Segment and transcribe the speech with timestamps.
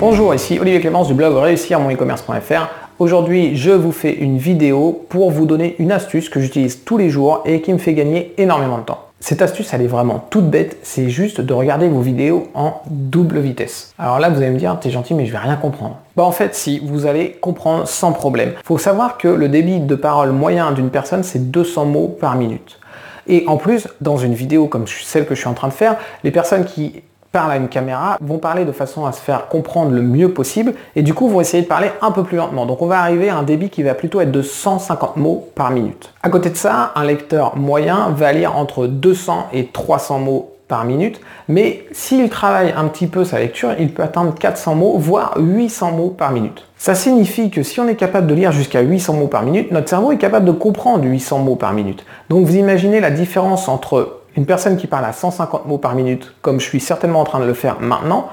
[0.00, 2.70] Bonjour, ici Olivier Clémence du blog réussir mon e-commerce.fr.
[2.98, 7.10] Aujourd'hui, je vous fais une vidéo pour vous donner une astuce que j'utilise tous les
[7.10, 9.08] jours et qui me fait gagner énormément de temps.
[9.20, 13.40] Cette astuce, elle est vraiment toute bête, c'est juste de regarder vos vidéos en double
[13.40, 13.92] vitesse.
[13.98, 15.98] Alors là, vous allez me dire, t'es gentil, mais je vais rien comprendre.
[16.16, 18.54] Bah en fait, si, vous allez comprendre sans problème.
[18.64, 22.80] Faut savoir que le débit de parole moyen d'une personne, c'est 200 mots par minute.
[23.26, 25.96] Et en plus, dans une vidéo comme celle que je suis en train de faire,
[26.24, 27.02] les personnes qui
[27.32, 30.74] parlent à une caméra vont parler de façon à se faire comprendre le mieux possible
[30.96, 32.66] et du coup vont essayer de parler un peu plus lentement.
[32.66, 35.70] Donc on va arriver à un débit qui va plutôt être de 150 mots par
[35.70, 36.12] minute.
[36.22, 40.84] À côté de ça, un lecteur moyen va lire entre 200 et 300 mots par
[40.84, 45.34] minute, mais s'il travaille un petit peu sa lecture, il peut atteindre 400 mots, voire
[45.36, 46.64] 800 mots par minute.
[46.76, 49.88] Ça signifie que si on est capable de lire jusqu'à 800 mots par minute, notre
[49.88, 52.04] cerveau est capable de comprendre 800 mots par minute.
[52.28, 56.34] Donc vous imaginez la différence entre une personne qui parle à 150 mots par minute,
[56.42, 58.28] comme je suis certainement en train de le faire maintenant,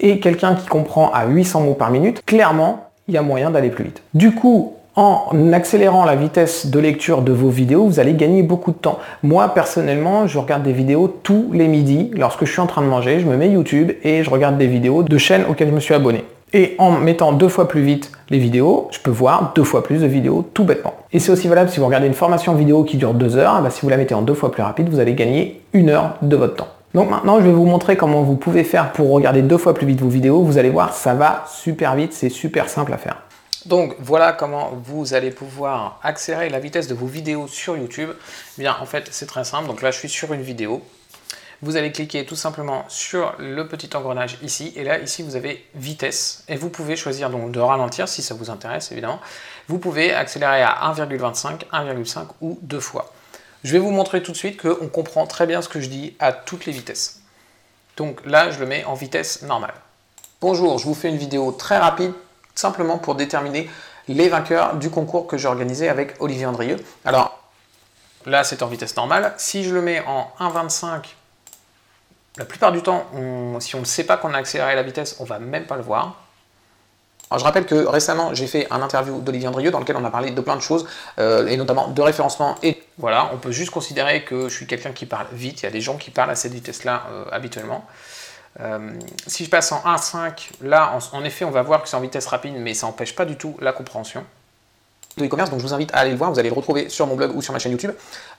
[0.00, 3.70] et quelqu'un qui comprend à 800 mots par minute, clairement, il y a moyen d'aller
[3.70, 4.02] plus vite.
[4.14, 8.70] Du coup, en accélérant la vitesse de lecture de vos vidéos, vous allez gagner beaucoup
[8.70, 8.98] de temps.
[9.22, 12.10] Moi, personnellement, je regarde des vidéos tous les midis.
[12.14, 14.66] Lorsque je suis en train de manger, je me mets YouTube et je regarde des
[14.66, 16.24] vidéos de chaînes auxquelles je me suis abonné.
[16.52, 20.00] Et en mettant deux fois plus vite les vidéos, je peux voir deux fois plus
[20.00, 20.94] de vidéos tout bêtement.
[21.12, 23.70] Et c'est aussi valable si vous regardez une formation vidéo qui dure deux heures, bah,
[23.70, 26.36] si vous la mettez en deux fois plus rapide, vous allez gagner une heure de
[26.36, 26.68] votre temps.
[26.94, 29.86] Donc maintenant, je vais vous montrer comment vous pouvez faire pour regarder deux fois plus
[29.86, 30.42] vite vos vidéos.
[30.42, 33.16] Vous allez voir, ça va super vite, c'est super simple à faire.
[33.66, 38.10] Donc voilà comment vous allez pouvoir accélérer la vitesse de vos vidéos sur YouTube.
[38.56, 39.66] Bien, en fait, c'est très simple.
[39.66, 40.82] Donc là, je suis sur une vidéo
[41.62, 45.66] vous allez cliquer tout simplement sur le petit engrenage ici, et là, ici, vous avez
[45.74, 49.20] vitesse, et vous pouvez choisir donc de ralentir si ça vous intéresse, évidemment.
[49.68, 53.12] Vous pouvez accélérer à 1,25, 1,5 ou deux fois.
[53.64, 56.14] Je vais vous montrer tout de suite qu'on comprend très bien ce que je dis
[56.20, 57.20] à toutes les vitesses.
[57.96, 59.74] Donc là, je le mets en vitesse normale.
[60.40, 62.12] Bonjour, je vous fais une vidéo très rapide,
[62.54, 63.70] simplement pour déterminer
[64.08, 66.76] les vainqueurs du concours que j'ai organisé avec Olivier Andrieux.
[67.04, 67.42] Alors,
[68.26, 69.34] là, c'est en vitesse normale.
[69.38, 71.06] Si je le mets en 1,25
[72.38, 73.06] la plupart du temps,
[73.60, 75.82] si on ne sait pas qu'on a accéléré la vitesse, on va même pas le
[75.82, 76.26] voir.
[77.32, 80.30] Je rappelle que récemment, j'ai fait un interview d'Olivier Andrieux dans lequel on a parlé
[80.30, 80.86] de plein de choses,
[81.18, 82.54] euh, et notamment de référencement.
[82.62, 85.62] Et voilà, on peut juste considérer que je suis quelqu'un qui parle vite.
[85.62, 87.84] Il y a des gens qui parlent à cette vitesse-là euh, habituellement.
[88.60, 88.92] Euh,
[89.26, 92.26] si je passe en 1.5, là, en, effet, on va voir que c'est en vitesse
[92.26, 94.24] rapide, mais ça n'empêche pas du tout la compréhension
[95.16, 97.06] de e-commerce, donc je vous invite à aller le voir, vous allez le retrouver sur
[97.06, 97.92] mon blog ou sur ma chaîne YouTube.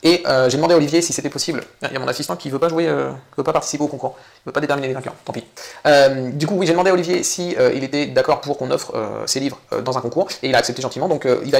[0.04, 1.64] Et euh, j'ai demandé à Olivier si c'était possible.
[1.82, 3.88] Il y a mon assistant qui ne veut pas jouer, euh, veut pas participer au
[3.88, 5.44] concours, il ne veut pas déterminer les vainqueurs, tant pis.
[5.88, 8.94] Euh, du coup, oui, j'ai demandé à Olivier si il était d'accord pour qu'on offre
[9.26, 11.60] ses livres dans un concours, et il a accepté gentiment, donc il va...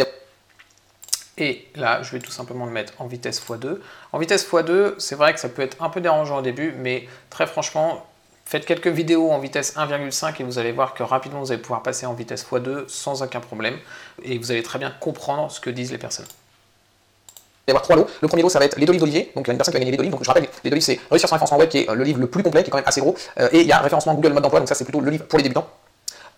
[1.40, 3.78] Et là, je vais tout simplement le mettre en vitesse x2.
[4.12, 7.08] En vitesse x2, c'est vrai que ça peut être un peu dérangeant au début, mais
[7.30, 8.06] très franchement,
[8.48, 11.84] Faites quelques vidéos en vitesse 1,5 et vous allez voir que rapidement vous allez pouvoir
[11.84, 13.78] passer en vitesse x2 sans aucun problème
[14.24, 16.28] et vous allez très bien comprendre ce que disent les personnes.
[17.68, 18.08] Il va y avoir trois lots.
[18.22, 19.34] Le premier lot, ça va être les deux livres d'Olivier.
[19.36, 20.16] Donc, il y a une personne qui va gagner les deux livres.
[20.16, 22.06] Donc, je rappelle, les deux livres, c'est Réussir son référencement web, qui est euh, le
[22.06, 23.18] livre le plus complet, qui est quand même assez gros.
[23.38, 24.62] Euh, et il y a Référencement Google mode d'emploi.
[24.62, 25.68] Donc, ça, c'est plutôt le livre pour les débutants.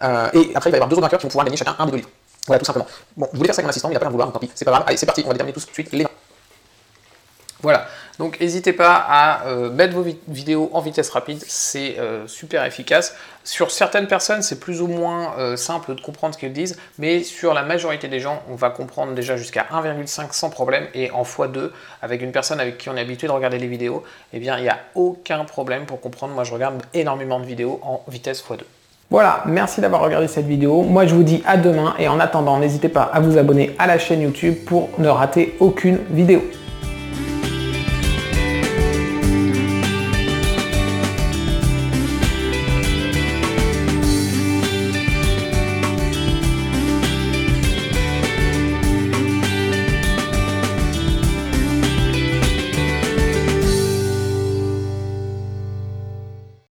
[0.02, 1.75] Euh, et après, il va y avoir deux autres vainqueurs qui vont pouvoir gagner chacun
[1.78, 2.09] un des deux livres.
[2.48, 2.88] Voilà, tout simplement.
[3.18, 4.34] Bon, je voulais faire ça avec mon assistant, mais il n'a pas l'air vouloir, donc
[4.34, 4.50] tant pis.
[4.56, 4.84] C'est pas grave.
[4.88, 5.22] Allez, c'est parti.
[5.24, 6.08] On va déterminer tout de suite les
[7.62, 7.88] voilà,
[8.19, 13.16] donc n'hésitez pas à euh, mettre vos vidéos en vitesse rapide, c'est euh, super efficace.
[13.46, 17.24] Sur certaines personnes, c'est plus ou moins euh, simple de comprendre ce qu'elles disent, mais
[17.24, 21.24] sur la majorité des gens, on va comprendre déjà jusqu'à 1,5 sans problème, et en
[21.24, 21.69] x2,
[22.02, 24.03] avec une personne avec qui on est habitué de regarder les vidéos,
[24.34, 26.34] eh bien il n'y a aucun problème pour comprendre.
[26.34, 28.59] Moi je regarde énormément de vidéos en vitesse x2.
[29.09, 30.84] Voilà, merci d'avoir regardé cette vidéo.
[30.84, 33.88] Moi je vous dis à demain, et en attendant, n'hésitez pas à vous abonner à
[33.88, 36.44] la chaîne YouTube pour ne rater aucune vidéo.